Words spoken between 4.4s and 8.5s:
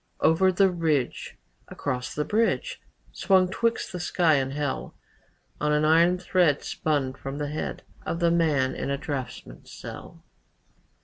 hell, On an iron thread Spun from the head Of the